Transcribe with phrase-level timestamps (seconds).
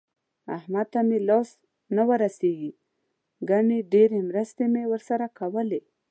[0.57, 1.49] احمد ته مې لاس
[1.95, 2.71] نه ورسېږي
[3.49, 5.81] ګني ډېرې مرستې مې ورسره کولې.